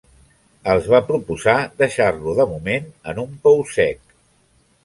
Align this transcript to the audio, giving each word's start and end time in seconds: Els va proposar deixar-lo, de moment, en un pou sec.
Els 0.71 0.87
va 0.93 1.01
proposar 1.09 1.55
deixar-lo, 1.83 2.35
de 2.41 2.49
moment, 2.55 2.91
en 3.13 3.23
un 3.27 3.37
pou 3.45 3.63
sec. 3.79 4.19